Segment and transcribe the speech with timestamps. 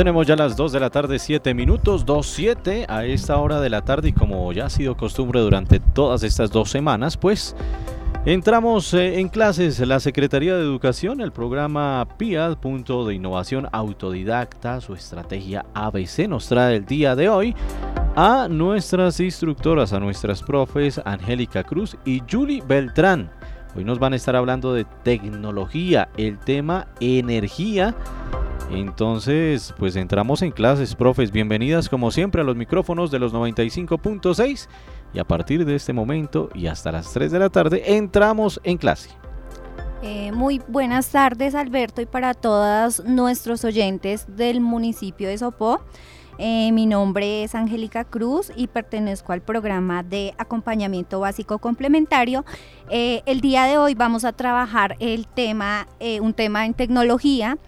[0.00, 3.82] Tenemos ya las 2 de la tarde, 7 minutos, 2.7 a esta hora de la
[3.82, 7.54] tarde y como ya ha sido costumbre durante todas estas dos semanas, pues
[8.24, 9.78] entramos eh, en clases.
[9.80, 16.48] La Secretaría de Educación, el programa PIAD, punto de innovación autodidacta, su estrategia ABC nos
[16.48, 17.54] trae el día de hoy
[18.16, 23.30] a nuestras instructoras, a nuestras profes Angélica Cruz y Julie Beltrán.
[23.76, 27.94] Hoy nos van a estar hablando de tecnología, el tema energía.
[28.70, 31.32] Entonces, pues entramos en clases, profes.
[31.32, 34.68] Bienvenidas como siempre a los micrófonos de los 95.6
[35.12, 38.78] y a partir de este momento y hasta las 3 de la tarde entramos en
[38.78, 39.10] clase.
[40.02, 45.80] Eh, muy buenas tardes Alberto y para todos nuestros oyentes del municipio de Sopó.
[46.42, 52.46] Eh, mi nombre es Angélica Cruz y pertenezco al programa de acompañamiento básico complementario.
[52.88, 57.58] Eh, el día de hoy vamos a trabajar el tema, eh, un tema en tecnología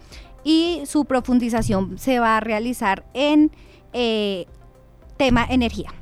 [0.43, 3.51] y su profundización se va a realizar en
[5.17, 5.93] tema energía.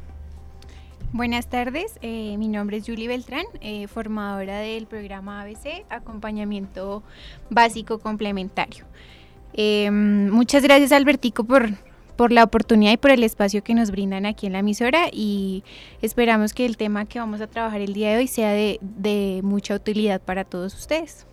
[1.14, 3.46] Buenas tardes, mi nombre es Julie Beltrán,
[3.88, 7.04] formadora del programa ABC, acompañamiento
[7.50, 8.86] básico complementario.
[9.92, 11.70] muchas gracias Albertico por
[12.22, 15.64] por la oportunidad y por el espacio que nos brindan aquí en la emisora y
[16.04, 19.74] esperamos que el tema que vamos a trabajar el día de hoy sea de, mucha
[19.74, 21.26] utilidad para todos ustedes.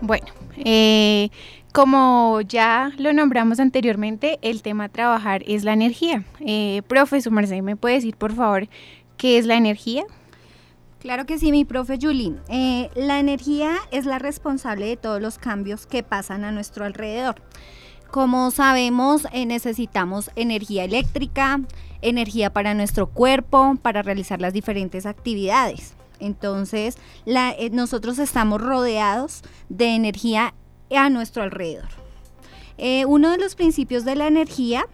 [0.00, 1.30] Bueno, eh,
[1.72, 6.24] como ya lo nombramos anteriormente, el tema a trabajar es la energía.
[6.40, 8.68] Eh, profesor Marcelo, ¿me puede decir por favor
[9.16, 10.04] qué es la energía?
[11.00, 12.34] Claro que sí, mi profe Julie.
[12.48, 17.36] Eh, la energía es la responsable de todos los cambios que pasan a nuestro alrededor.
[18.10, 21.60] Como sabemos, eh, necesitamos energía eléctrica,
[22.00, 25.95] energía para nuestro cuerpo, para realizar las diferentes actividades.
[26.20, 26.96] Entonces,
[27.26, 30.54] eh, nosotros estamos rodeados de energía
[30.90, 31.88] a nuestro alrededor.
[33.06, 34.86] uno de los principios de la energía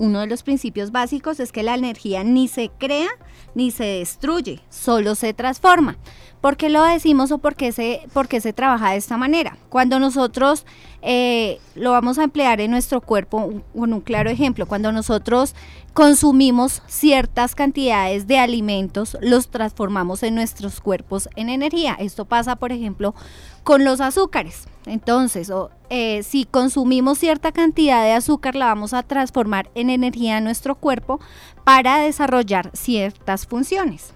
[0.00, 3.10] uno de los principios básicos es que la energía ni se crea
[3.54, 5.98] ni se destruye, solo se transforma.
[6.40, 9.58] ¿Por qué lo decimos o por qué se, por se trabaja de esta manera?
[9.68, 10.64] Cuando nosotros
[11.02, 15.54] eh, lo vamos a emplear en nuestro cuerpo, con un claro ejemplo, cuando nosotros
[15.92, 21.94] consumimos ciertas cantidades de alimentos, los transformamos en nuestros cuerpos en energía.
[21.98, 23.14] Esto pasa, por ejemplo,
[23.62, 24.66] con los azúcares.
[24.86, 25.52] Entonces,
[25.90, 30.74] eh, si consumimos cierta cantidad de azúcar, la vamos a transformar en energía en nuestro
[30.74, 31.20] cuerpo
[31.64, 34.14] para desarrollar ciertas funciones.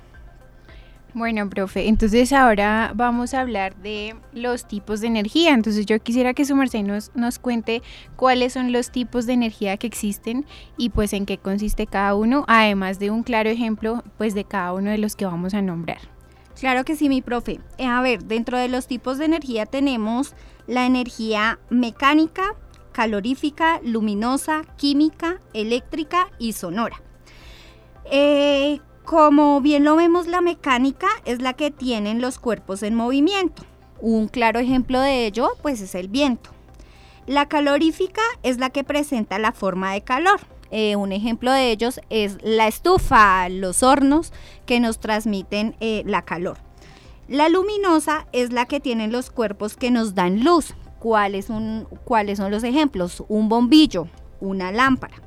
[1.15, 5.55] Bueno, profe, entonces ahora vamos a hablar de los tipos de energía.
[5.55, 7.83] Entonces yo quisiera que su merced nos, cuente
[8.17, 10.45] cuáles son los tipos de energía que existen
[10.77, 14.73] y pues en qué consiste cada uno, además de un claro ejemplo pues de cada
[14.73, 15.99] uno de los que vamos a nombrar.
[16.59, 17.61] Claro que sí, mi profe.
[17.79, 20.35] Eh, a ver, dentro de los tipos de energía tenemos
[20.67, 22.57] la energía mecánica,
[22.91, 27.01] calorífica, luminosa, química, eléctrica y sonora.
[28.11, 33.63] Eh, como bien lo vemos, la mecánica es la que tienen los cuerpos en movimiento.
[34.01, 36.51] Un claro ejemplo de ello, pues, es el viento.
[37.27, 40.41] La calorífica es la que presenta la forma de calor.
[40.71, 44.33] Eh, un ejemplo de ellos es la estufa, los hornos
[44.67, 46.59] que nos transmiten eh, la calor.
[47.29, 50.75] La luminosa es la que tienen los cuerpos que nos dan luz.
[50.99, 53.23] ¿Cuáles son, ¿Cuáles son los ejemplos?
[53.29, 54.09] Un bombillo,
[54.41, 55.24] una lámpara.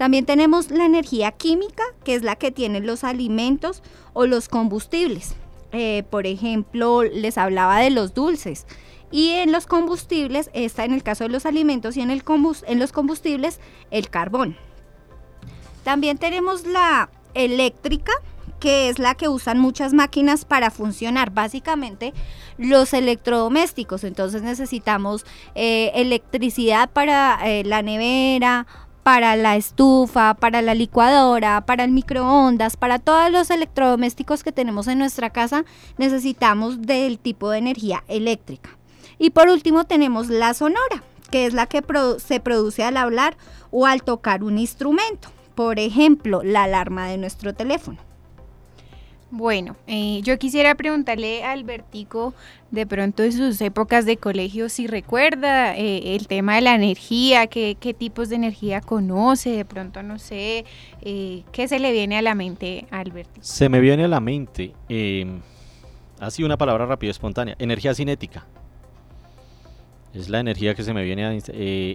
[0.00, 3.82] También tenemos la energía química, que es la que tienen los alimentos
[4.14, 5.34] o los combustibles.
[5.72, 8.66] Eh, por ejemplo, les hablaba de los dulces.
[9.10, 12.22] Y en los combustibles, está en el caso de los alimentos y en, el
[12.66, 13.60] en los combustibles,
[13.90, 14.56] el carbón.
[15.84, 18.12] También tenemos la eléctrica,
[18.58, 22.14] que es la que usan muchas máquinas para funcionar, básicamente
[22.56, 24.04] los electrodomésticos.
[24.04, 28.66] Entonces necesitamos eh, electricidad para eh, la nevera,
[29.02, 34.88] para la estufa, para la licuadora, para el microondas, para todos los electrodomésticos que tenemos
[34.88, 35.64] en nuestra casa,
[35.98, 38.70] necesitamos del tipo de energía eléctrica.
[39.18, 41.82] Y por último tenemos la sonora, que es la que
[42.18, 43.36] se produce al hablar
[43.70, 45.30] o al tocar un instrumento
[45.60, 47.98] por ejemplo, la alarma de nuestro teléfono.
[49.32, 52.34] Bueno, eh, yo quisiera preguntarle a Albertico
[52.72, 57.46] de pronto en sus épocas de colegio si recuerda eh, el tema de la energía,
[57.46, 60.64] qué, tipos de energía conoce, de pronto no sé,
[61.02, 63.38] eh, qué se le viene a la mente a Albertico.
[63.40, 64.72] Se me viene a la mente,
[66.18, 68.46] así una palabra rápida, espontánea, energía cinética.
[70.12, 71.38] Es la energía que se me viene a,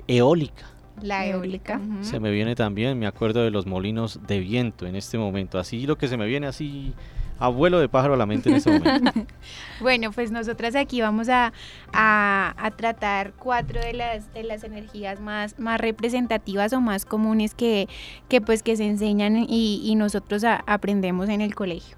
[0.07, 0.69] eólica.
[1.01, 1.81] La eólica.
[1.99, 5.59] Se me viene también, me acuerdo de los molinos de viento en este momento.
[5.59, 6.93] Así lo que se me viene así
[7.39, 9.11] abuelo de pájaro a la mente en este momento.
[9.79, 11.53] bueno, pues nosotras aquí vamos a,
[11.93, 17.87] a, tratar cuatro de las, de las energías más, más representativas o más comunes que,
[18.29, 21.97] que pues que se enseñan y, y nosotros aprendemos en el colegio.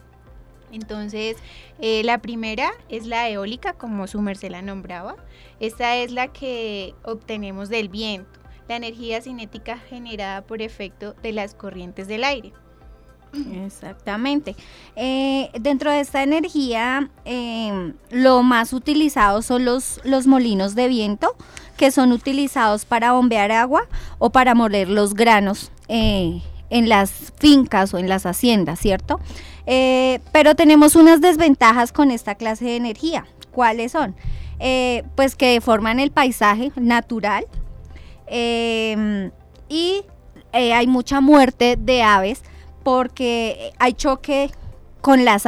[0.72, 1.38] Entonces,
[1.80, 5.16] eh, la primera es la eólica, como su merced la nombraba.
[5.60, 11.54] Esta es la que obtenemos del viento, la energía cinética generada por efecto de las
[11.54, 12.54] corrientes del aire.
[13.66, 14.56] Exactamente.
[14.96, 21.36] Eh, dentro de esta energía, em, lo más utilizado son los, los molinos de viento,
[21.76, 23.88] que son utilizados para bombear agua
[24.18, 29.20] o para moler los granos eh, en las fincas o en las haciendas, ¿cierto?
[29.66, 33.26] Eh, pero tenemos unas desventajas con esta clase de energía.
[33.52, 34.16] ¿Cuáles son?
[35.14, 37.46] pues que deforman el paisaje natural
[38.28, 40.02] y
[40.52, 42.42] hay mucha muerte de aves
[42.88, 44.50] porque hay choque
[45.02, 45.44] con las,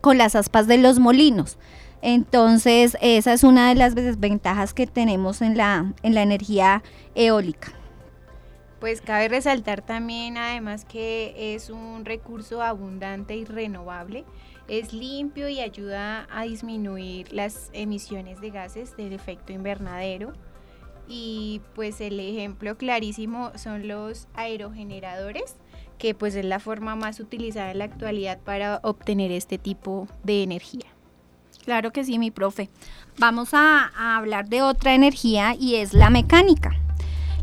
[0.00, 1.58] con las aspas de los molinos.
[2.00, 6.82] Entonces, esa es una de las desventajas que tenemos en la, en la energía
[7.14, 7.74] eólica.
[8.80, 14.24] Pues cabe resaltar también además que es un recurso abundante y renovable,
[14.66, 20.32] es limpio y ayuda a disminuir las emisiones de gases del efecto invernadero.
[21.06, 25.56] Y pues el ejemplo clarísimo son los aerogeneradores,
[25.98, 30.42] que pues es la forma más utilizada en la actualidad para obtener este tipo de
[30.42, 30.86] energía.
[31.64, 32.70] Claro que sí, mi profe.
[33.18, 36.72] Vamos a, hablar de otra energía y es la mecánica.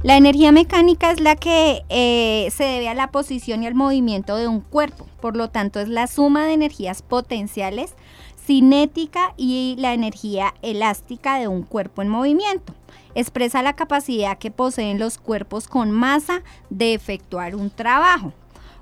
[0.02, 4.36] La energía mecánica es la que eh, se debe a la posición y al movimiento
[4.36, 7.94] de un cuerpo, por lo tanto es la suma de energías potenciales,
[8.46, 12.74] cinética y la energía elástica de un cuerpo en movimiento.
[13.16, 18.34] Expresa la capacidad que poseen los cuerpos con masa de efectuar un trabajo.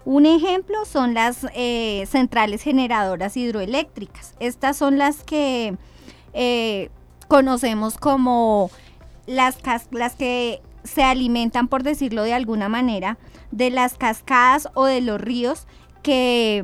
[0.06, 4.36] Un ejemplo son las eh, centrales generadoras hidroeléctricas.
[4.40, 5.78] Estas son las que
[6.34, 6.90] eh,
[7.28, 8.70] conocemos como
[9.28, 9.58] las,
[9.92, 13.18] las que se alimentan, por decirlo de alguna manera,
[13.52, 15.68] de las cascadas o de los ríos
[16.02, 16.64] que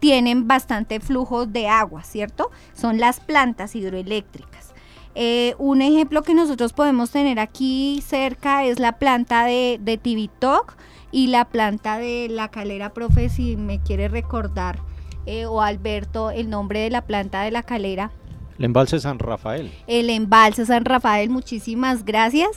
[0.00, 2.50] tienen bastante flujo de agua, ¿cierto?
[2.74, 4.72] Son las plantas hidroeléctricas.
[5.14, 10.76] Eh, un ejemplo que nosotros podemos tener aquí cerca es la planta de, de Tibitoc,
[11.12, 14.78] y la planta de la calera, profe, si me quiere recordar,
[15.26, 18.10] eh, o Alberto, el nombre de la planta de la calera.
[18.58, 19.72] El embalse San Rafael.
[19.86, 22.50] El embalse San Rafael, muchísimas gracias.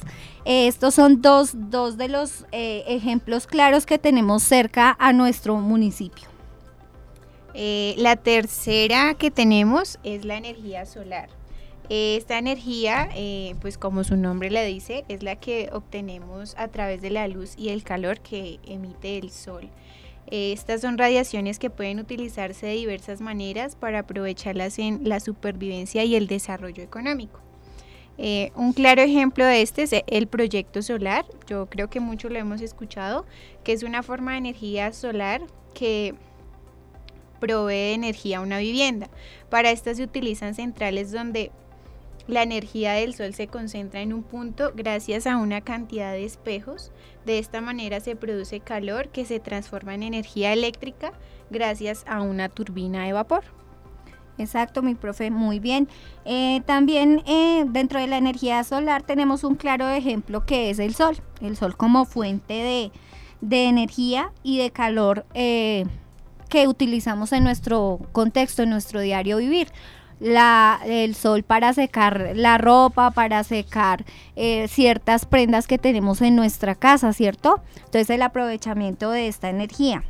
[0.46, 6.34] estos son dos, dos de los eh, ejemplos claros que tenemos cerca a nuestro municipio.
[7.54, 11.30] Eh, la tercera que tenemos es la energía solar.
[11.90, 17.02] Esta energía, eh, pues como su nombre le dice, es la que obtenemos a través
[17.02, 19.70] de la luz y el calor que emite el sol.
[20.28, 26.16] Estas son radiaciones que pueden utilizarse de diversas maneras para aprovecharlas en la supervivencia y
[26.16, 27.40] el desarrollo económico.
[28.18, 31.26] Eh, un claro ejemplo de este es el proyecto solar.
[31.48, 33.26] Yo creo que muchos lo hemos escuchado,
[33.64, 35.42] que es una forma de energía solar
[35.74, 36.16] que
[37.40, 39.10] provee energía a una vivienda.
[39.50, 41.52] Para esta se utilizan centrales donde
[42.28, 46.92] la energía del Sol se concentra en un punto gracias a una cantidad de espejos.
[47.26, 51.12] De esta manera se produce calor que se transforma en energía eléctrica
[51.50, 53.44] gracias a una turbina de vapor.
[54.38, 55.88] Exacto, mi profe, muy bien.
[56.26, 60.96] Eh, también eh, dentro de la energía solar tenemos un claro ejemplo que es el
[60.96, 61.18] sol.
[61.42, 62.92] El sol como fuente de,
[63.68, 65.86] energía y de calor eh,
[66.50, 69.68] que utilizamos en nuestro contexto, en nuestro diario vivir
[70.20, 74.06] la, el sol para secar la ropa, para secar
[74.36, 77.62] eh, ciertas prendas que tenemos en nuestra casa, ¿cierto?
[77.78, 80.04] Entonces el aprovechamiento de esta energía.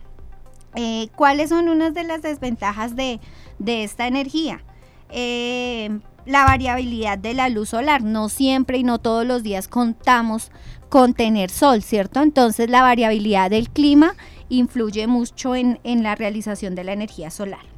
[0.75, 3.19] Eh, ¿Cuáles son unas de las desventajas de,
[3.65, 4.63] esta energía?
[5.09, 8.03] Eh, la variabilidad de la luz solar.
[8.03, 10.51] No siempre y no todos los días contamos
[10.89, 12.21] con tener sol, ¿cierto?
[12.21, 14.15] Entonces la variabilidad del clima
[14.49, 17.72] influye mucho en la realización de la energía solar.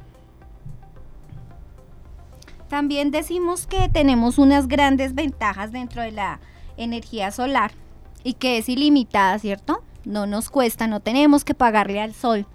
[2.68, 6.40] También decimos que tenemos unas grandes ventajas dentro de la
[6.76, 7.72] energía solar
[8.24, 9.82] y que es ilimitada, ¿cierto?
[10.04, 12.46] No nos cuesta, no tenemos que pagarle al sol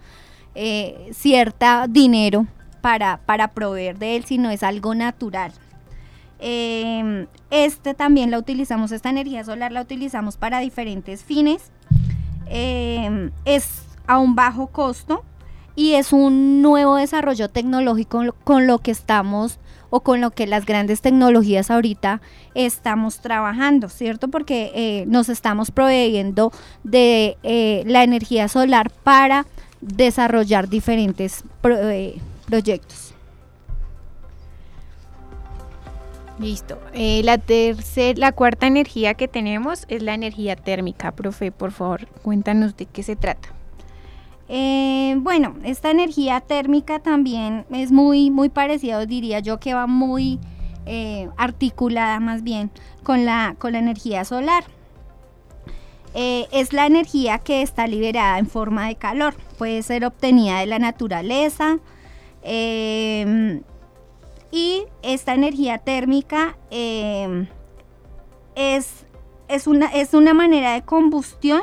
[0.53, 2.45] eh, cierta dinero
[2.81, 5.53] para, para proveer de él, sino es algo natural.
[6.39, 11.71] Em, este también la utilizamos, esta energía solar la utilizamos para diferentes fines.
[12.47, 15.23] Em, es a un bajo costo
[15.75, 19.59] y es un nuevo desarrollo tecnológico con lo que estamos
[19.91, 22.21] o con lo que las grandes tecnologías ahorita
[22.55, 24.29] estamos trabajando, ¿cierto?
[24.29, 26.51] Porque eh, nos estamos proveyendo
[26.83, 29.45] de eh, la energía solar para
[29.81, 33.13] desarrollar diferentes eh, proyectos.
[36.39, 36.79] Listo.
[36.93, 41.11] La tercera, la cuarta energía que tenemos es la energía térmica.
[41.11, 43.60] Profe, por favor, cuéntanos de qué se trata.
[44.53, 50.39] Eh, bueno, esta energía térmica también es muy, muy parecida, diría yo que va muy
[50.85, 52.69] eh, articulada más bien
[53.01, 54.65] con la, con la energía solar.
[56.13, 60.79] es la energía que está liberada en forma de calor, puede ser obtenida de la
[60.79, 61.79] naturaleza,
[64.51, 66.57] y esta energía térmica
[68.55, 69.05] es,
[69.47, 71.61] es, una, es, una, manera de combustión,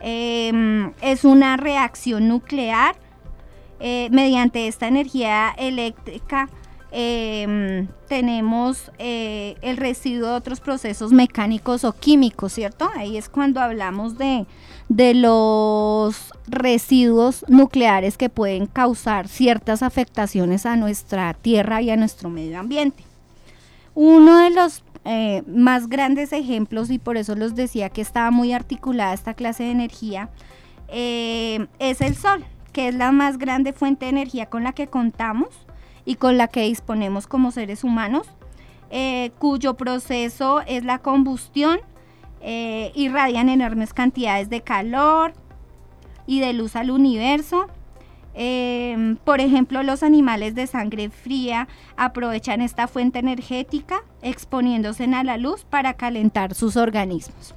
[0.00, 2.96] em, es una reacción nuclear.
[3.80, 6.48] Eh, mediante esta energía eléctrica
[6.90, 12.90] em, tenemos eh, el residuo de otros procesos mecánicos o químicos, ¿cierto?
[12.96, 14.46] Ahí es cuando hablamos de,
[14.88, 22.30] de los residuos nucleares que pueden causar ciertas afectaciones a nuestra tierra y a nuestro
[22.30, 23.04] medio ambiente.
[23.94, 28.52] Uno de los eh, más grandes ejemplos, y por eso los decía que estaba muy
[28.52, 30.28] articulada esta clase de energía,
[30.88, 34.86] eh, es el sol, que es la más grande fuente de energía con la que
[34.86, 35.48] contamos
[36.04, 38.26] y con la que disponemos como seres humanos,
[38.90, 41.80] eh, cuyo proceso es la combustión
[42.94, 45.32] irradian enormes cantidades de calor
[46.26, 47.66] y de luz al universo.
[48.40, 51.66] Em, por ejemplo, los animales de sangre fría
[51.96, 57.56] aprovechan esta fuente energética exponiéndose a la luz para calentar sus organismos.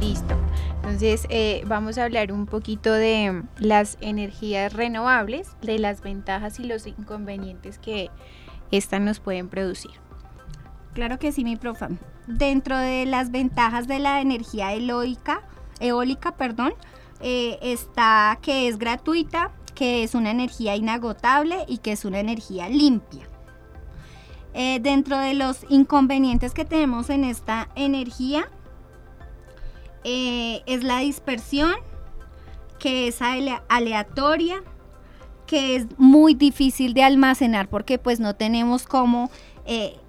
[0.00, 0.34] Listo.
[0.78, 6.64] Entonces eh, vamos a hablar un poquito de las energías renovables, de las ventajas y
[6.64, 8.10] los inconvenientes que
[8.72, 9.92] éstas nos pueden producir.
[10.92, 11.86] Claro que sí, mi profe.
[12.26, 15.42] Dentro de las ventajas de la energía eólica,
[15.80, 16.74] eólica perdón,
[17.20, 22.68] eh, está que es gratuita, que es una energía inagotable y que es una energía
[22.68, 23.26] limpia.
[24.54, 28.48] Eh, dentro de los inconvenientes que tenemos en esta energía
[30.04, 31.74] eh, es la dispersión,
[32.78, 33.20] que es
[33.68, 34.62] aleatoria,
[35.46, 39.30] que es muy difícil de almacenar porque pues no tenemos cómo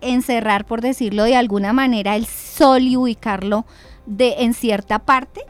[0.02, 3.66] encerrar, por decirlo de alguna manera, el sol y ubicarlo
[4.06, 5.42] de, en cierta parte.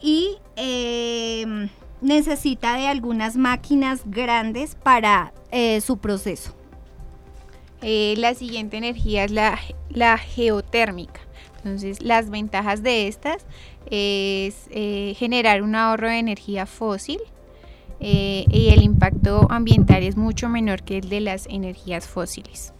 [0.00, 1.68] Y em,
[2.00, 6.54] necesita de algunas máquinas grandes para eh, su proceso.
[7.82, 11.20] Eh, la siguiente energía es la, la, geotérmica.
[11.56, 13.46] Entonces, las ventajas de estas
[13.90, 14.68] es
[15.18, 17.18] generar un ahorro de energía fósil
[18.00, 22.72] y el impacto ambiental es mucho menor que el de las energías fósiles.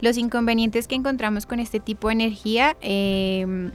[0.00, 3.70] Los inconvenientes que encontramos con este tipo de energía em,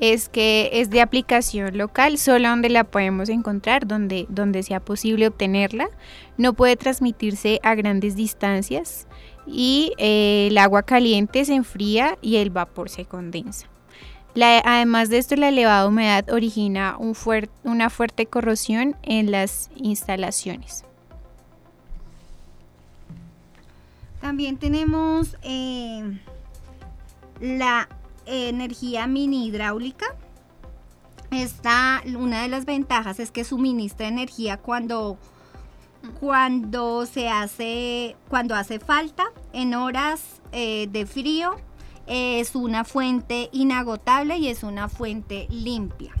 [0.00, 5.28] es que es de aplicación local, solo donde la podemos encontrar, donde, donde sea posible
[5.28, 5.88] obtenerla.
[6.36, 9.06] No puede transmitirse a grandes distancias
[9.46, 13.68] y eh, el agua caliente se enfría y el vapor se condensa.
[14.34, 16.96] además de esto, la elevada humedad origina
[17.62, 20.84] una fuerte corrosión en las instalaciones.
[24.20, 26.20] También tenemos eh,
[27.40, 27.88] la
[28.26, 30.06] energía mini hidráulica.
[31.30, 35.16] Esta, una de las ventajas es que suministra energía cuando,
[36.20, 41.56] cuando se hace, cuando hace falta en horas eh, de frío.
[42.06, 46.12] Es una fuente inagotable y es una fuente limpia.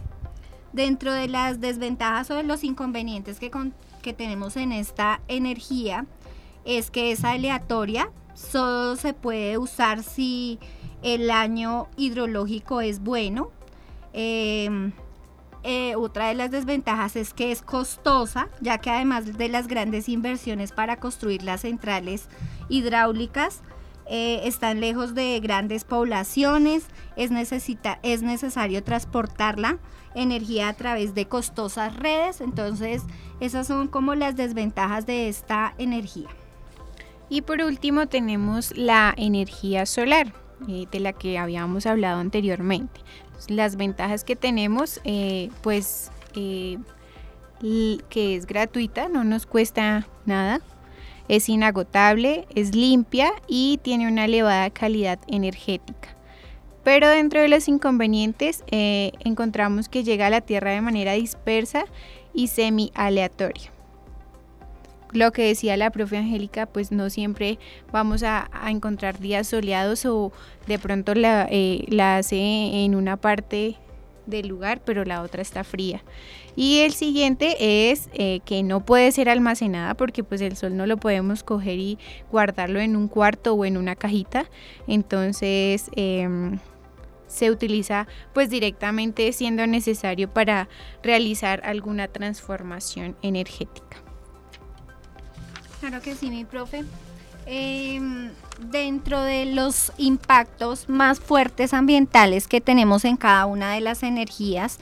[0.72, 3.50] Dentro de las desventajas o de los inconvenientes que,
[4.00, 6.06] que tenemos en esta energía,
[6.64, 10.58] es que es aleatoria, solo se puede usar si
[11.02, 13.50] el año hidrológico es bueno.
[14.12, 14.92] Em,
[15.64, 20.08] eh, otra de las desventajas es que es costosa, ya que además de las grandes
[20.08, 22.28] inversiones para construir las centrales
[22.68, 23.62] hidráulicas,
[24.06, 28.82] eh, están lejos de grandes poblaciones, es, necesita, es necesario
[30.14, 33.02] energía a través de costosas redes, entonces
[33.40, 36.28] esas son como las desventajas de esta energía.
[37.28, 40.34] Y por último tenemos la energía solar,
[40.68, 43.00] eh, de la que habíamos hablado anteriormente.
[43.48, 46.78] Las ventajas que tenemos, eh, pues eh,
[48.08, 50.60] que es gratuita, no nos cuesta nada,
[51.28, 56.16] es inagotable, es limpia y tiene una elevada calidad energética.
[56.84, 61.84] Pero dentro de los inconvenientes encontramos que llega a la Tierra de manera dispersa
[62.34, 63.70] y semi aleatoria
[65.12, 67.58] lo que decía la profe Angélica, pues no siempre
[67.92, 70.32] vamos a, encontrar días soleados o
[70.66, 73.76] de pronto la, eh, la hace en una parte
[74.26, 76.02] del lugar, pero la otra está fría.
[76.54, 80.86] Y el siguiente es eh, que no puede ser almacenada porque pues el sol no
[80.86, 81.98] lo podemos coger y
[82.30, 84.46] guardarlo en un cuarto o en una cajita.
[84.86, 86.58] Entonces em,
[87.26, 90.68] se utiliza pues directamente siendo necesario para
[91.02, 94.11] realizar alguna transformación energética.
[95.82, 96.84] Claro que sí, mi profe.
[97.44, 98.30] Em,
[98.70, 104.78] dentro de los impactos más fuertes ambientales que tenemos en cada una de las energías,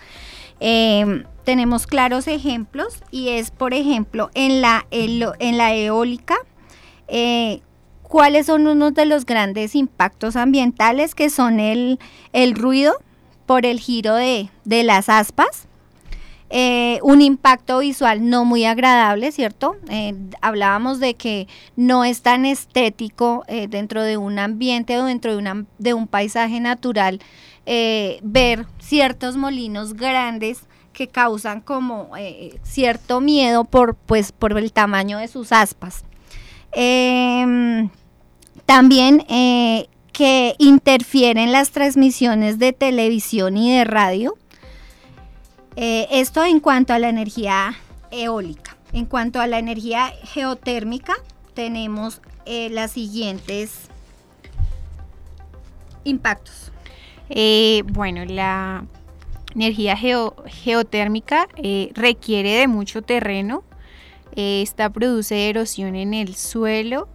[0.61, 6.37] em, tenemos claros ejemplos y es, por ejemplo, en la, en la eólica,
[7.09, 7.63] eh,
[8.03, 11.99] cuáles son unos de los grandes impactos ambientales que son el,
[12.57, 12.93] ruido
[13.47, 15.67] por el giro de, las aspas,
[16.53, 19.77] eh, un impacto visual no muy agradable, ¿cierto?
[19.89, 25.37] Eh, hablábamos de que no es tan estético eh, dentro de un ambiente o dentro
[25.37, 27.21] de, de un paisaje natural
[28.23, 32.11] ver ciertos molinos grandes que causan como
[32.65, 36.05] cierto miedo por, pues, por el tamaño de sus aspas.
[36.73, 37.91] Em,
[38.67, 39.25] también
[40.13, 44.37] que interfieren las transmisiones de televisión y de radio
[45.77, 47.75] eh, esto en cuanto a la energía
[48.11, 48.77] eólica.
[48.93, 51.15] En cuanto a la energía geotérmica,
[51.55, 53.89] tenemos eh, las siguientes
[56.03, 56.73] impactos.
[57.29, 58.85] Eh, bueno, la
[59.55, 61.49] energía geotérmica
[61.95, 63.63] requiere de mucho terreno.
[64.35, 67.09] esta produce erosión en el suelo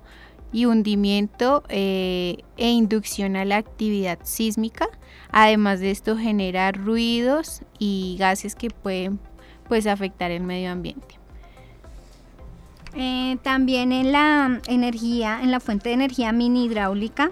[0.54, 4.88] y hundimiento e inducción a la actividad sísmica.
[5.38, 9.20] Además de esto genera ruidos y gases que pueden
[9.68, 11.20] pues afectar el medio ambiente.
[12.94, 17.32] Eh, también en la energía, en la fuente de energía mini hidráulica,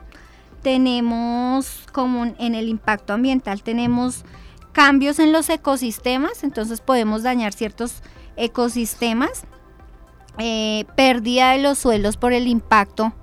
[0.61, 4.25] tenemos como en el impacto ambiental, tenemos
[4.73, 8.03] cambios en los ecosistemas, entonces podemos dañar ciertos
[8.35, 9.45] ecosistemas,
[10.39, 13.13] eh, pérdida de los suelos por el impacto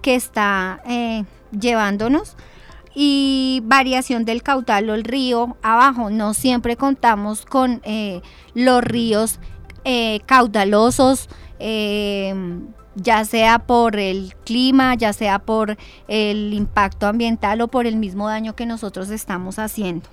[0.00, 2.36] que está eh, llevándonos
[2.94, 6.10] y variación del caudal o el río abajo.
[6.10, 8.22] No siempre contamos con eh,
[8.54, 9.38] los ríos
[9.84, 12.34] eh, caudalosos, eh,
[12.94, 15.76] ya sea por el clima, ya sea por
[16.08, 20.08] el impacto ambiental o por el mismo daño que nosotros estamos haciendo.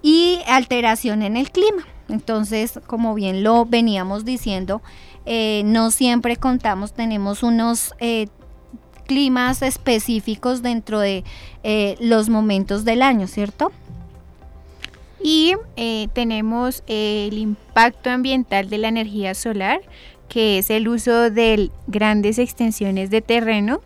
[0.00, 1.84] Y alteración en el clima.
[2.08, 4.80] Entonces, como bien lo veníamos diciendo,
[5.64, 7.92] no siempre contamos, tenemos unos
[9.08, 11.24] climas específicos dentro de
[11.64, 13.72] eh, los momentos del año, ¿cierto?
[15.20, 19.80] Y eh, tenemos el impacto ambiental de la energía solar,
[20.28, 23.80] que es el uso de grandes extensiones de terreno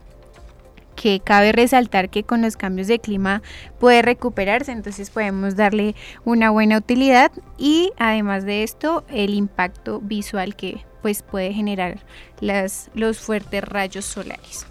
[0.97, 3.43] que cabe resaltar que con los cambios de clima
[3.81, 10.55] puede recuperarse, entonces podemos darle una buena utilidad y además de esto el impacto visual
[10.55, 11.99] que pues puede generar
[12.41, 14.67] las, los fuertes rayos solares.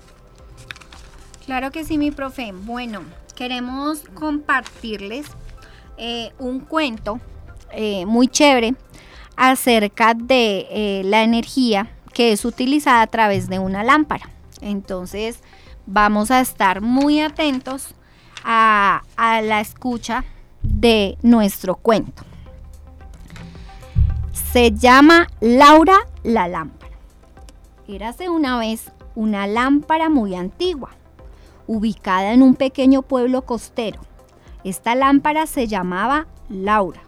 [1.52, 2.54] Claro que sí, mi profe.
[2.54, 3.02] Bueno,
[3.36, 5.26] queremos compartirles
[5.98, 7.20] eh, un cuento
[7.74, 8.74] eh, muy chévere
[9.36, 14.30] acerca de eh, la energía que es utilizada a través de una lámpara.
[14.62, 15.42] Entonces,
[15.86, 17.96] vamos a estar muy atentos
[18.46, 20.24] a, a la escucha
[20.64, 22.24] de nuestro cuento.
[24.54, 26.96] Se llama Laura la lámpara.
[27.90, 30.92] Érase una vez una lámpara muy antigua
[31.72, 34.02] ubicada en un pequeño pueblo costero.
[34.66, 37.02] Esta lámpara se llamaba Laura.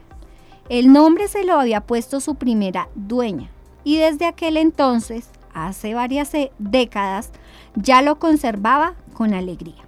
[0.69, 3.49] El nombre se lo había puesto su primera dueña
[3.84, 7.32] y desde aquel entonces, hace varias e, décadas,
[7.76, 9.84] ya lo conservaba con alegría.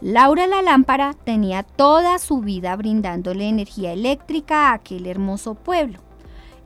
[0.00, 6.00] Laura la lámpara tenía toda su vida brindándole energía eléctrica a aquel hermoso pueblo,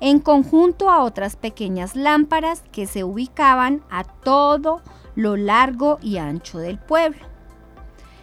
[0.00, 4.80] en conjunto a otras pequeñas lámparas que se ubicaban a todo
[5.20, 7.20] lo largo y ancho del pueblo.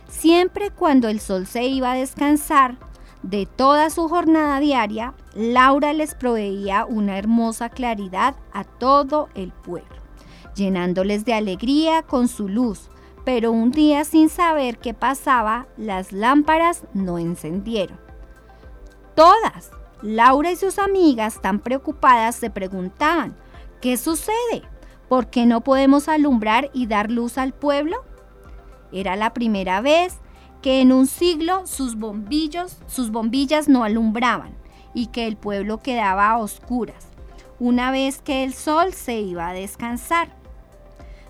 [0.08, 2.78] Siempre cuando el sol se iba a descansar
[3.24, 9.96] de toda su jornada diaria, Laura les proveía una hermosa claridad a todo el pueblo,
[10.56, 12.90] llenándoles de alegría con su luz.
[13.26, 18.00] Pero un día sin saber qué pasaba, las lámparas no encendieron.
[19.16, 23.36] Todas, Laura y sus amigas tan preocupadas se preguntaban,
[23.82, 24.64] ¿qué sucede?
[25.10, 27.98] ¿Por qué no podemos alumbrar y dar luz al pueblo?
[28.92, 30.18] Era la primera vez
[30.62, 34.56] que en un siglo sus bombillos, sus bombillas no alumbraban
[34.94, 37.08] y que el pueblo quedaba a oscuras,
[37.60, 40.36] una vez que el sol se iba a descansar.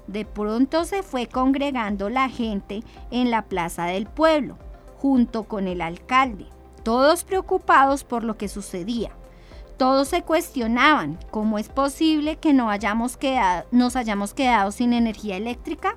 [0.07, 4.57] De pronto se fue congregando la gente en la plaza del pueblo,
[4.97, 6.47] junto con el alcalde.
[6.83, 9.11] todos preocupados por lo que sucedía.
[9.77, 13.17] Todos se cuestionaban cómo es posible que no hayamos
[13.71, 15.95] nos hayamos quedado sin energía eléctrica.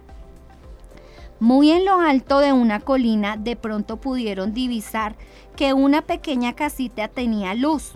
[1.39, 5.17] Muy en lo alto de una colina de pronto pudieron divisar
[5.57, 7.95] que una pequeña casita tenía luz.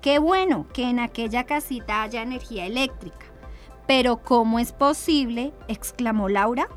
[0.00, 3.26] Qué bueno que en aquella casita haya energía eléctrica.
[3.86, 5.52] Pero ¿cómo es posible?
[5.68, 6.68] exclamó Laura.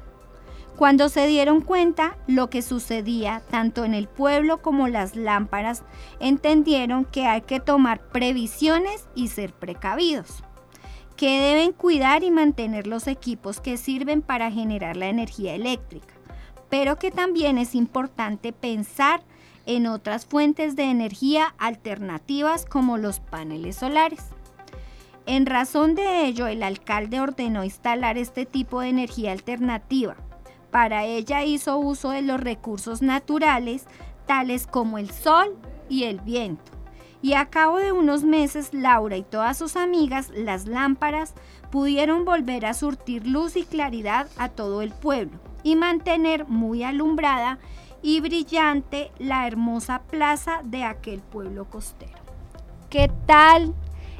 [0.77, 5.81] Cuando se dieron cuenta lo que sucedía tanto en el pueblo como las lámparas,
[6.19, 10.43] entendieron que hay que tomar previsiones y ser precavidos,
[11.15, 16.13] que deben cuidar y mantener los equipos que sirven para generar la energía eléctrica,
[16.69, 19.23] pero que también es importante pensar
[19.65, 24.25] en otras fuentes de energía alternativas como los paneles solares.
[25.25, 30.17] En razón de ello, el alcalde ordenó instalar este tipo de energía alternativa
[30.77, 33.87] para ella hizo uso de los recursos naturales,
[34.27, 35.57] tales como el sol
[35.89, 36.71] y el viento.
[37.19, 41.33] Y a cabo de unos meses, Laura y todas sus amigas, las lámparas,
[41.71, 47.57] pudieron volver a surtir luz y claridad a todo el pueblo y mantener muy alumbrada
[48.03, 52.19] y brillante la hermosa plaza de aquel pueblo costero.
[52.91, 53.73] ¿Qué tal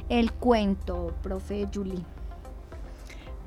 [0.08, 2.17] el cuento, profe Julie?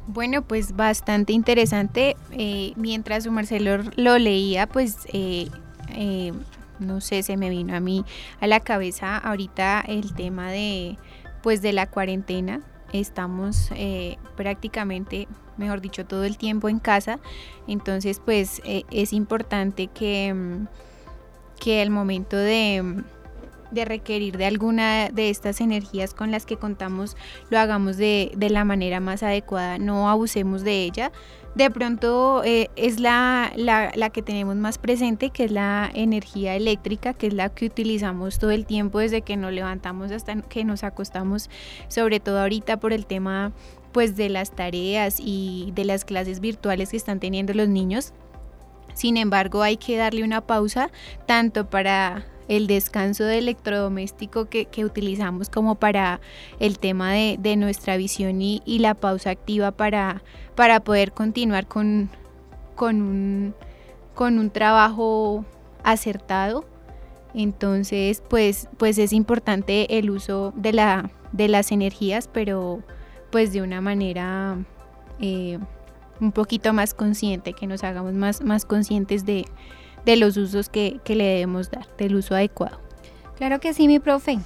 [0.07, 2.15] Bueno, pues bastante interesante.
[2.31, 5.47] Eh, mientras Marcelo lo leía, pues eh,
[5.89, 6.33] eh,
[6.79, 8.03] no sé, se me vino a mí
[8.39, 10.97] a la cabeza ahorita el tema de
[11.43, 12.61] pues de la cuarentena.
[12.93, 13.69] Estamos
[14.35, 17.19] prácticamente, mejor dicho, todo el tiempo en casa.
[17.67, 20.67] Entonces, pues es importante que, mm,
[21.57, 23.03] que el momento de
[23.71, 27.15] de requerir de alguna de estas energías con las que contamos
[27.49, 31.11] lo hagamos de, la manera más adecuada, no abusemos de ella.
[31.55, 37.13] De pronto eh, es la, la, que tenemos más presente, que es la energía eléctrica,
[37.13, 40.83] que es la que utilizamos todo el tiempo desde que nos levantamos hasta que nos
[40.83, 41.49] acostamos,
[41.89, 43.51] sobre todo ahorita por el tema
[43.91, 48.13] pues de las tareas y de las clases virtuales que están teniendo los niños.
[48.93, 50.89] Sin embargo, hay que darle una pausa
[51.25, 56.19] tanto para el descanso de electrodoméstico que, utilizamos como para
[56.59, 60.21] el tema de, nuestra visión y, la pausa activa para,
[60.55, 62.09] para poder continuar con,
[62.75, 63.55] con, un,
[64.15, 65.45] con un trabajo
[65.83, 66.65] acertado.
[67.33, 72.81] Entonces, pues, pues es importante el uso de, la, de las energías, pero
[73.31, 74.57] pues de una manera
[75.21, 75.57] eh,
[76.19, 79.45] un poquito más consciente, que nos hagamos más, más conscientes de,
[80.05, 82.79] de los usos que, le debemos dar, del uso adecuado.
[83.37, 84.39] Claro que sí, mi profe.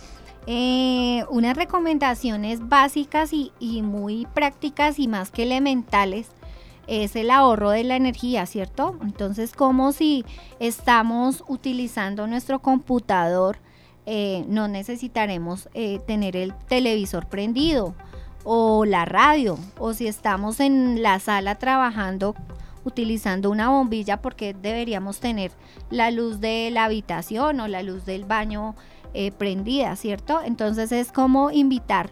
[0.48, 6.28] Eh, unas recomendaciones básicas y, muy prácticas y más que elementales
[6.88, 8.96] es el ahorro de la energía, ¿cierto?
[9.02, 10.24] Entonces, como si
[10.60, 13.58] estamos utilizando nuestro computador,
[14.06, 17.96] eh, no necesitaremos eh, tener el televisor prendido
[18.44, 22.36] o la radio, o si estamos en la sala trabajando
[22.86, 25.52] utilizando una bombilla porque deberíamos tener
[25.90, 28.76] la luz de la habitación o la luz del baño
[29.14, 30.42] eh, prendida, ¿cierto?
[30.44, 32.12] Entonces es como invitar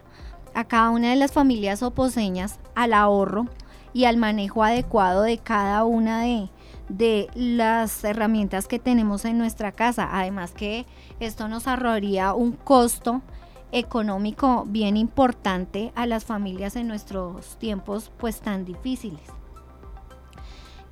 [0.53, 3.47] a cada una de las familias oposeñas al ahorro
[3.93, 6.49] y al manejo adecuado de cada una de,
[6.89, 10.09] de las herramientas que tenemos en nuestra casa.
[10.11, 10.85] Además que
[11.19, 13.21] esto nos ahorraría un costo
[13.71, 19.42] económico bien importante a las familias en nuestros tiempos pues tan difíciles.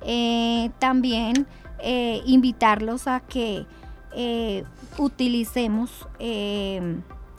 [0.04, 1.46] Eh, también
[1.78, 3.66] eh, invitarlos a que
[4.14, 4.64] eh,
[4.98, 6.06] utilicemos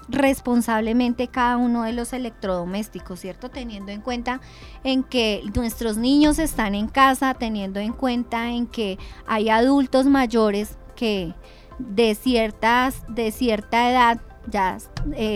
[0.09, 3.49] responsablemente cada uno de los electrodomésticos, ¿cierto?
[3.49, 4.41] Teniendo en cuenta
[4.83, 10.77] en que nuestros niños están en casa, teniendo en cuenta en que hay adultos mayores
[10.95, 11.33] que
[11.79, 14.77] de ciertas de cierta edad ya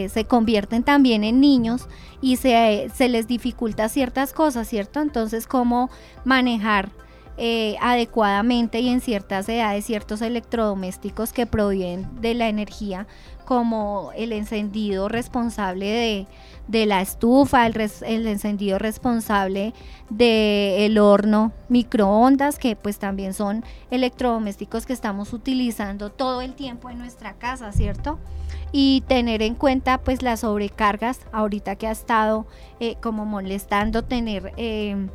[0.10, 1.88] se convierten también en niños
[2.20, 5.00] y se, se les dificulta ciertas cosas, ¿cierto?
[5.00, 5.90] Entonces, ¿cómo
[6.26, 6.90] manejar
[7.38, 13.06] eh, adecuadamente y en ciertas edades ciertos electrodomésticos que provienen de la energía
[13.46, 16.28] como el encendido responsable
[16.68, 19.74] de, la estufa, el, encendido responsable
[20.10, 26.98] del horno, microondas, que pues también son electrodomésticos que estamos utilizando todo el tiempo en
[26.98, 28.20] nuestra casa, ¿cierto?
[28.74, 32.48] Y tener en cuenta pues las sobrecargas, ahorita que ha estado
[32.80, 34.54] eh, como molestando tener...
[34.58, 35.08] Eh,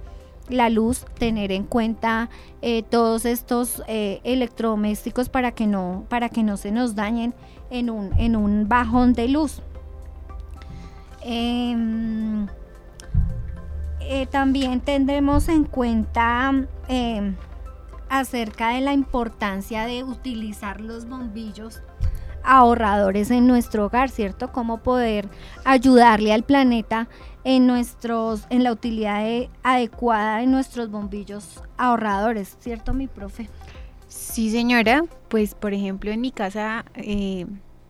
[0.49, 2.29] la luz, tener en cuenta
[2.61, 7.35] eh, todos estos eh, electrodomésticos para que, no, para que no se nos dañen
[7.71, 9.63] en un, en un bajón de luz.
[11.23, 12.47] Em,
[14.01, 16.53] eh, también tendremos en cuenta
[16.89, 17.37] em,
[18.09, 21.81] acerca de la importancia de utilizar los bombillos
[22.45, 24.53] ahorradores en nuestro hogar, ¿cierto?
[24.53, 25.29] Cómo poder
[25.65, 27.09] ayudarle al planeta
[27.45, 29.25] en nuestros en la utilidad
[29.63, 33.49] adecuada de nuestros bombillos ahorradores, ¿cierto, mi profe?
[34.13, 35.05] Sí, señora.
[35.29, 37.47] Pues, por ejemplo, en mi casa eh,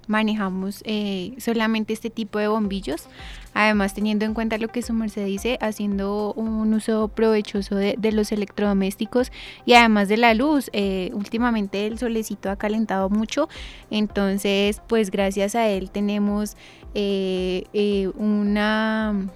[0.07, 3.09] manejamos eh, solamente este tipo de bombillos.
[3.55, 8.31] Además, teniendo en cuenta lo que su merced dice, haciendo un uso provechoso de, los
[8.31, 9.33] electrodomésticos
[9.67, 10.71] y además de la luz.
[10.73, 13.49] Eh, últimamente el solecito ha calentado mucho,
[13.91, 16.57] entonces, pues gracias a él tenemos
[18.17, 19.27] una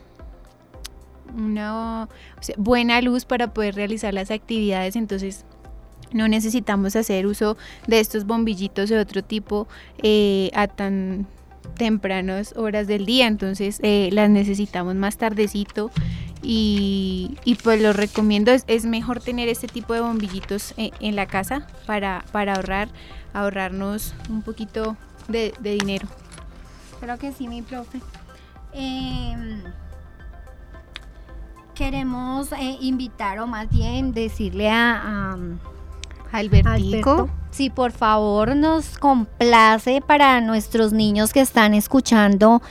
[1.36, 2.08] una
[2.56, 5.44] buena luz para poder realizar las actividades, entonces
[6.12, 9.68] no necesitamos hacer uso de estos bombillitos de otro tipo
[10.02, 11.26] eh, a tan
[11.76, 15.90] tempranas horas del día, entonces eh, las necesitamos más tardecito
[16.42, 21.66] y, pues lo recomiendo, es, mejor tener este tipo de bombillitos eh, en la casa
[21.86, 22.88] para, para ahorrar,
[23.32, 24.96] ahorrarnos un poquito
[25.28, 26.06] de, dinero.
[27.00, 28.00] Creo que sí, mi profe.
[28.72, 29.62] Em,
[31.76, 32.48] queremos
[32.80, 35.36] invitar o más bien decirle a
[36.32, 37.28] Albertico.
[37.50, 42.62] si por favor nos complace para nuestros niños que están escuchando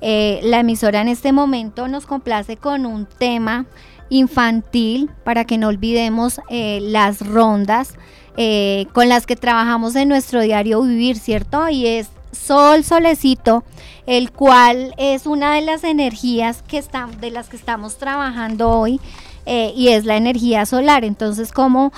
[0.00, 3.66] eh, la emisora en este momento, nos complace con un tema
[4.10, 7.94] infantil para que no olvidemos eh, las rondas
[8.36, 11.68] eh, con las que trabajamos en nuestro diario vivir, ¿cierto?
[11.68, 13.64] Y es Sol Solecito,
[14.06, 19.00] el cual es una de las energías que están, de las que estamos trabajando hoy.
[19.46, 21.04] y es la energía solar.
[21.04, 21.92] Entonces, como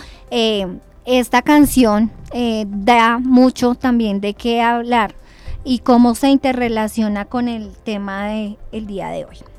[1.06, 5.14] esta canción eh, da mucho también de qué hablar
[5.64, 9.55] y cómo se interrelaciona con el tema del el día de hoy.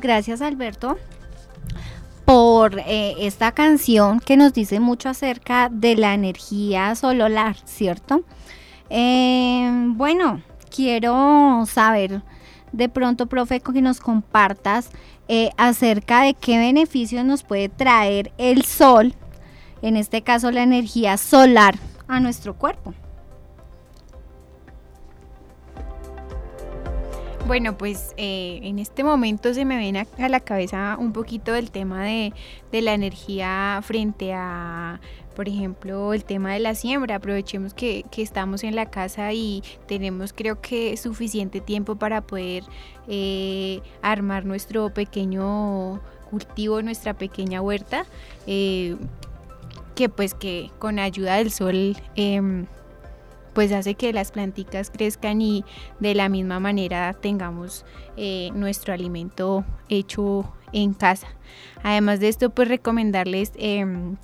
[0.00, 0.98] Gracias Alberto
[2.26, 8.22] por eh, esta canción que nos dice mucho acerca de la energía solar, ¿cierto?
[8.90, 10.42] Eh, bueno,
[10.74, 12.22] quiero saber
[12.72, 14.90] de pronto, profe, que nos compartas
[15.28, 19.14] eh, acerca de qué beneficios nos puede traer el sol,
[19.82, 22.94] en este caso la energía solar, a nuestro cuerpo.
[27.46, 31.70] Bueno, pues eh, en este momento se me viene a, la cabeza un poquito del
[31.70, 32.32] tema de,
[32.72, 35.00] la energía frente a,
[35.34, 37.16] por ejemplo, el tema de la siembra.
[37.16, 42.62] Aprovechemos que, estamos en la casa y tenemos creo que suficiente tiempo para poder
[43.08, 46.00] eh, armar nuestro pequeño
[46.30, 48.06] cultivo, nuestra pequeña huerta.
[48.46, 48.96] Eh,
[49.94, 52.66] que pues que con ayuda del sol em,
[53.52, 55.64] pues hace que las plantitas crezcan y
[55.98, 57.84] de la misma manera tengamos
[58.16, 61.28] eh, nuestro alimento hecho en casa.
[61.82, 64.16] Además de esto, pues recomendarles em,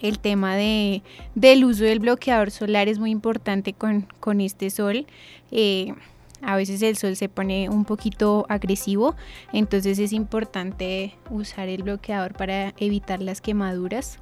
[0.00, 1.02] el tema de,
[1.34, 5.06] del uso del bloqueador solar es muy importante con, con este sol.
[5.50, 5.94] Eh,
[6.42, 9.16] a veces el sol se pone un poquito agresivo,
[9.52, 14.18] entonces es importante usar el bloqueador para evitar las quemaduras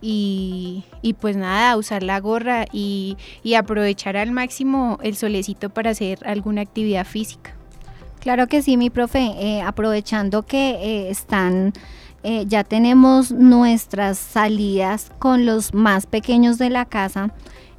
[0.00, 5.90] y, y, pues nada, usar la gorra y, y aprovechar al máximo el solecito para
[5.90, 7.56] hacer alguna actividad física.
[8.26, 11.72] Claro que sí, mi profe, eh, aprovechando que eh, están,
[12.24, 17.32] eh, ya tenemos nuestras salidas con los más pequeños de la casa,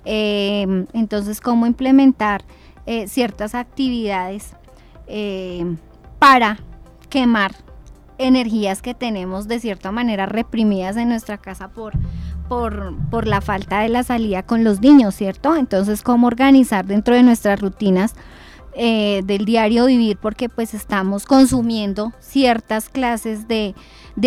[0.06, 2.46] entonces cómo implementar
[3.08, 4.54] ciertas actividades
[6.18, 6.60] para
[7.10, 7.54] quemar
[8.18, 11.94] energías que tenemos de cierta manera reprimidas en nuestra casa por,
[12.48, 15.56] por, por, la falta de la salida con los niños, ¿cierto?
[15.56, 18.16] Entonces, cómo organizar dentro de nuestras rutinas
[18.80, 23.74] eh, del diario vivir porque pues estamos consumiendo ciertas clases de,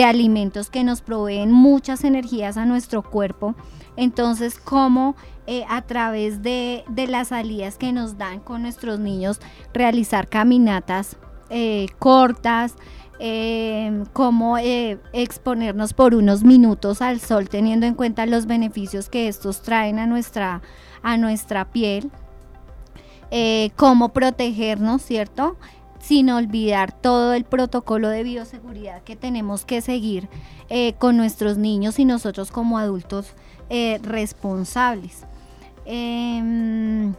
[0.05, 3.55] alimentos que nos proveen muchas energías a nuestro cuerpo.
[3.97, 5.15] Entonces, cómo
[5.47, 9.39] eh, a través de, las salidas que nos dan con nuestros niños
[9.73, 11.17] realizar caminatas
[11.49, 12.75] eh, cortas,
[14.13, 19.99] cómo exponernos por unos minutos al sol teniendo en cuenta los beneficios que estos traen
[19.99, 20.63] a nuestra,
[21.03, 22.11] a nuestra piel.
[23.31, 25.57] Eh, cómo protegernos, ¿cierto?
[26.01, 30.29] Sin olvidar todo el protocolo de bioseguridad que tenemos que seguir
[30.69, 33.35] eh, con nuestros niños y nosotros como adultos
[33.69, 35.25] eh, responsables.
[35.85, 37.15] Em,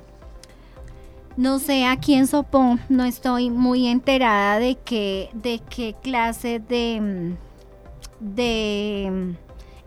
[1.37, 7.35] no sé, aquí en Sopón no estoy muy enterada de qué, de qué clase de,
[8.19, 9.35] de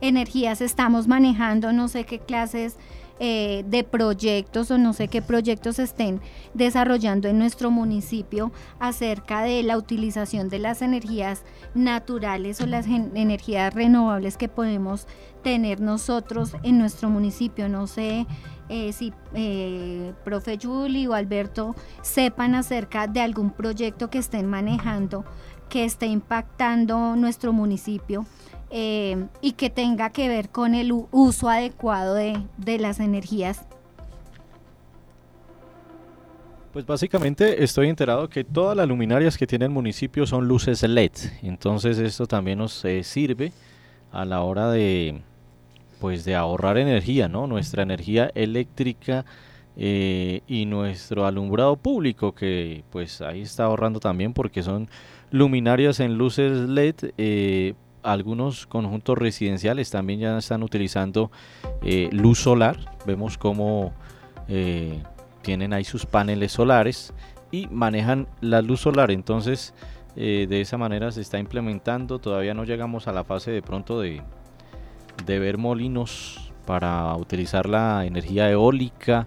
[0.00, 2.76] energías estamos manejando, no sé qué clases
[3.20, 6.20] eh, de proyectos o no sé qué proyectos estén
[6.52, 13.72] desarrollando en nuestro municipio acerca de la utilización de las energías naturales o las energías
[13.72, 15.07] renovables que podemos
[15.44, 17.68] tener nosotros en nuestro municipio.
[17.68, 18.26] No sé
[18.68, 25.24] eh, si eh, profe Juli o Alberto sepan acerca de algún proyecto que estén manejando
[25.68, 28.27] que esté impactando nuestro municipio
[28.70, 33.62] eh, y que tenga que ver con el uso adecuado de, las energías.
[36.72, 41.12] Pues básicamente estoy enterado que todas las luminarias que tiene el municipio son luces LED.
[41.42, 43.53] Entonces esto también nos eh, sirve
[44.11, 45.22] a la hora de
[46.00, 47.46] pues de ahorrar energía, ¿no?
[47.46, 49.24] Nuestra energía eléctrica
[49.76, 54.88] eh, y nuestro alumbrado público que pues ahí está ahorrando también porque son
[55.30, 61.33] luminarias en luces LED algunos conjuntos residenciales también ya están utilizando
[61.83, 62.76] eh, luz solar.
[63.07, 63.92] Vemos cómo
[64.46, 65.02] eh,
[65.42, 67.12] tienen ahí sus paneles solares
[67.50, 69.11] y manejan la luz solar.
[69.11, 69.74] Entonces,
[70.16, 72.18] eh, de esa manera se está implementando.
[72.18, 74.22] Todavía no llegamos a la fase de pronto de,
[75.27, 79.27] de ver molinos para utilizar la energía eólica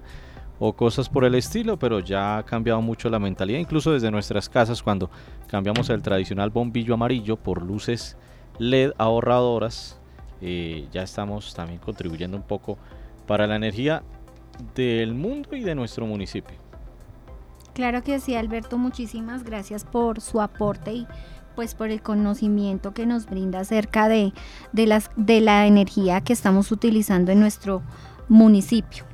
[0.60, 4.50] o cosas por el estilo, pero ya ha cambiado mucho la mentalidad, incluso desde nuestras
[4.50, 5.10] casas cuando
[5.48, 8.18] cambiamos el tradicional bombillo amarillo por luces
[8.58, 10.00] LED ahorradoras.
[10.42, 12.78] Eh, ya estamos también contribuyendo un poco
[13.26, 14.04] para la energía
[14.76, 16.58] del mundo y de nuestro municipio.
[17.74, 21.08] Claro que sí, Alberto, muchísimas gracias por su aporte y
[21.58, 24.32] pues por el conocimiento que nos brinda acerca de,
[24.74, 27.82] de, las, de la energía que estamos utilizando en nuestro
[28.30, 29.06] municipio.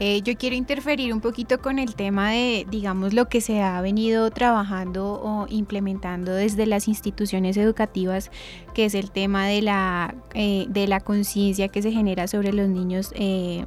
[0.00, 3.80] Eh, yo quiero interferir un poquito con el tema de, digamos, lo que se ha
[3.82, 8.32] venido trabajando o implementando desde las instituciones educativas,
[8.74, 12.68] que es el tema de la, eh, de la conciencia que se genera sobre los
[12.68, 13.12] niños.
[13.14, 13.64] Eh,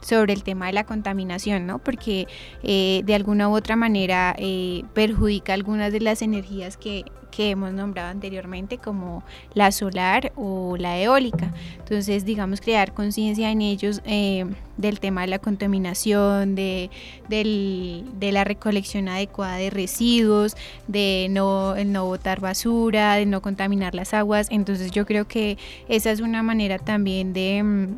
[0.00, 1.80] sobre el tema de la contaminación, ¿no?
[1.80, 2.28] Porque
[2.62, 4.36] de alguna u otra manera
[4.92, 9.22] perjudica algunas de las energías que, que hemos nombrado anteriormente como
[9.54, 11.52] la solar o la eólica.
[11.78, 14.44] Entonces, digamos, crear conciencia en ellos eh,
[14.76, 16.90] del tema de la contaminación, de,
[18.20, 24.48] la recolección adecuada de residuos, de no, no botar basura, de no contaminar las aguas.
[24.50, 25.58] Entonces, yo creo que
[25.88, 27.88] esa es una manera también de,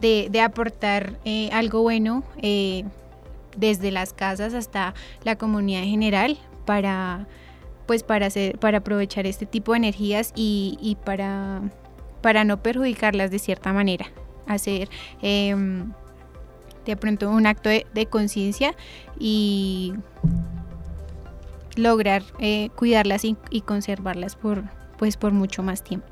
[0.00, 2.24] de, aportar eh, algo bueno.
[2.42, 2.84] Eh,
[3.56, 7.26] desde las casas hasta la comunidad en general para
[7.86, 11.62] pues para, hacer, para aprovechar este tipo de energías y, para,
[12.20, 14.06] para no perjudicarlas de cierta manera.
[14.46, 14.88] Hacer
[15.22, 15.92] em,
[16.84, 18.74] de pronto un acto de, conciencia
[19.18, 19.94] y
[21.76, 24.64] lograr eh, cuidarlas y, conservarlas por,
[24.98, 26.08] pues, por mucho más tiempo.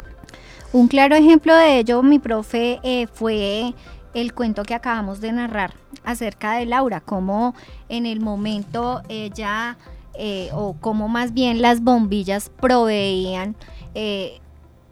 [0.73, 3.75] Un claro ejemplo de ello, mi profe, eh, fue
[4.15, 7.55] el cuento que acabamos de narrar acerca de Laura, como
[7.89, 9.77] en el momento ella
[10.15, 13.57] eh, o como más bien las bombillas proveían
[13.95, 14.41] eh,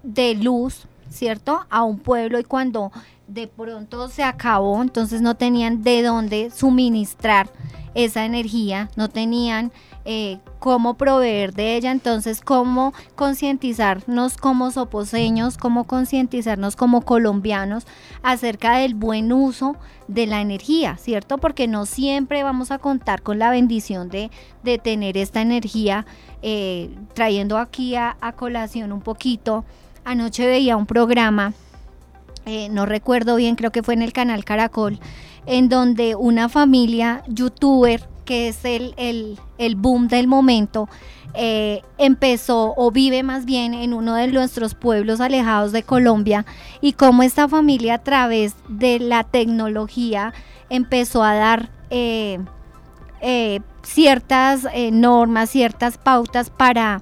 [0.02, 1.66] de luz ¿cierto?
[1.70, 2.92] A un pueblo y cuando
[3.30, 7.48] de pronto se acabó, entonces no tenían de dónde suministrar
[7.94, 9.72] esa energía, no tenían
[10.04, 17.86] eh, cómo proveer de ella, entonces cómo concientizarnos como soposeños, cómo concientizarnos como colombianos
[18.22, 19.76] acerca del buen uso
[20.08, 21.38] de la energía, ¿cierto?
[21.38, 24.30] Porque no siempre vamos a contar con la bendición de,
[24.82, 26.04] tener esta energía,
[26.42, 29.64] eh, trayendo aquí a, colación un poquito.
[30.04, 31.52] Anoche veía un programa,
[32.52, 34.98] eh, no recuerdo bien, creo que fue en el canal Caracol,
[35.46, 40.88] en donde una familia youtuber que es el, el, boom del momento,
[41.34, 46.44] eh, empezó o vive más bien en uno de nuestros pueblos alejados de Colombia
[46.80, 50.34] y cómo esta familia a través de la tecnología
[50.70, 52.40] empezó a dar eh,
[53.84, 57.00] ciertas normas, ciertas pautas para,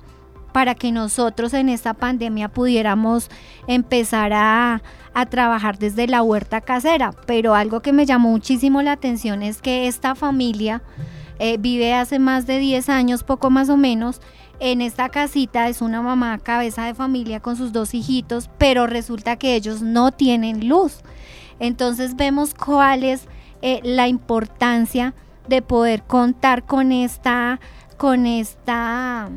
[0.52, 3.30] para que nosotros en esta pandemia pudiéramos
[3.66, 4.82] empezar a,
[5.20, 7.12] a trabajar desde la huerta casera.
[7.26, 10.82] Pero algo que me llamó muchísimo la atención es que esta familia
[11.40, 14.20] eh, vive hace más de 10 años, poco más o menos.
[14.60, 19.36] En esta casita es una mamá cabeza de familia con sus dos hijitos, pero resulta
[19.36, 21.00] que ellos no tienen luz.
[21.58, 23.26] Entonces vemos cuál es
[23.60, 25.14] eh, la importancia
[25.48, 27.58] de poder contar con esta,
[27.96, 29.28] con esta,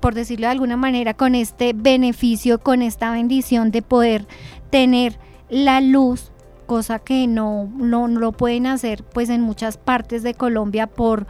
[0.00, 4.26] por decirlo de alguna manera, con este beneficio, con esta bendición de poder
[4.70, 6.32] tener la luz
[6.66, 11.26] cosa que no, no, lo pueden hacer pues en muchas partes de Colombia por,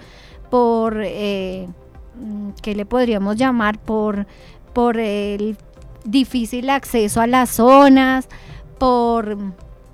[0.51, 1.69] por eh,
[2.61, 3.79] ¿qué le podríamos llamar?
[3.79, 4.27] Por,
[4.73, 5.57] por el
[6.05, 8.29] difícil acceso a las zonas,
[8.79, 9.39] por,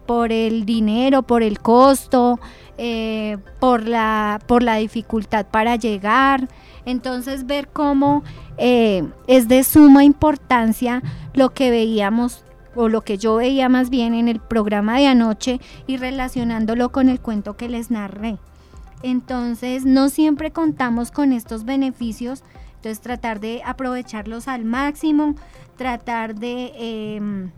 [0.07, 2.41] por el dinero, por el costo,
[2.78, 6.49] eh, por, la, por la dificultad para llegar.
[6.87, 8.22] Entonces ver cómo
[8.59, 12.45] eh, es de suma importancia lo que veíamos
[12.76, 17.09] o lo que yo veía más bien en el programa de anoche y relacionándolo con
[17.09, 18.39] el cuento que les narré.
[19.03, 22.43] Entonces, no siempre contamos con estos beneficios,
[22.76, 25.35] entonces tratar de aprovecharlos al máximo,
[25.76, 27.51] tratar de em,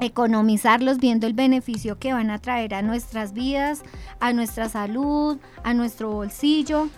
[0.00, 3.82] economizarlos viendo el beneficio que van a traer a nuestras vidas,
[4.18, 6.88] a nuestra salud, a nuestro bolsillo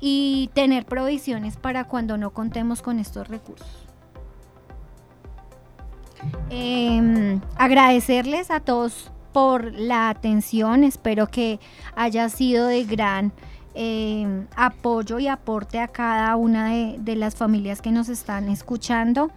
[0.00, 3.88] y tener provisiones para cuando no contemos con estos recursos.
[6.50, 11.60] Em, agradecerles a todos por la atención, espero que
[11.94, 13.32] haya sido de gran
[13.74, 19.30] em, apoyo y aporte a cada una de, las familias que nos están escuchando.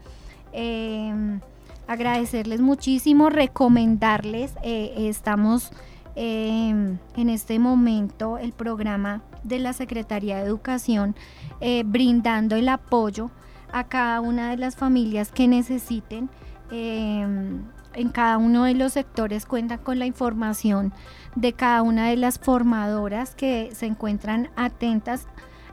[0.54, 1.40] Em,
[1.88, 5.72] agradecerles muchísimo, recomendarles, eh, estamos
[6.14, 11.16] en este momento el programa de la Secretaría de Educación
[11.60, 13.32] eh, brindando el apoyo
[13.72, 16.30] a cada una de las familias que necesiten
[16.72, 20.94] Em, en cada uno de los sectores cuentan con la información
[21.36, 25.28] de cada una de las formadoras que se encuentran atentas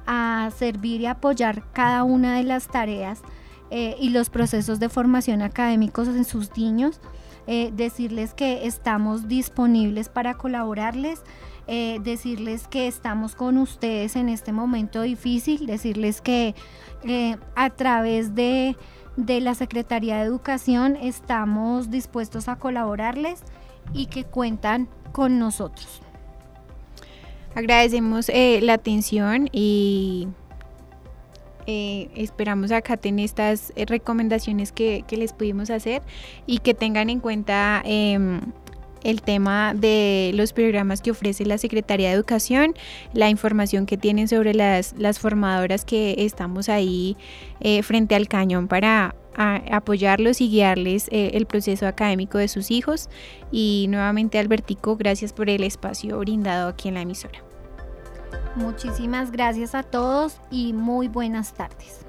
[0.09, 3.23] a servir y apoyar cada una de las tareas
[3.71, 7.01] eh, y los procesos de formación académicos en sus niños.
[7.51, 11.23] Eh, decirles que estamos disponibles para colaborarles,
[11.67, 16.55] eh, decirles que estamos con ustedes en este momento difícil, decirles que
[17.57, 18.77] a través de
[19.19, 23.43] de la Secretaría de Educación estamos dispuestos a colaborarles
[23.93, 26.01] y que cuentan con nosotros.
[27.55, 30.29] Agradecemos eh, la atención y
[31.71, 36.01] eh, esperamos acá tener estas eh, recomendaciones que, les pudimos hacer
[36.47, 38.41] y que tengan en cuenta em,
[39.05, 42.75] el tema de los programas que ofrece la Secretaría de Educación,
[43.13, 47.19] la información que tienen sobre las, formadoras que estamos ahí
[47.61, 49.15] eh, frente al cañón para
[49.71, 53.11] apoyarlos y guiarles eh, el proceso académico de sus hijos.
[53.53, 57.48] Y nuevamente Albertico, gracias por el espacio brindado aquí en la emisora.
[58.55, 62.05] Muchísimas gracias a todos y muy buenas tardes.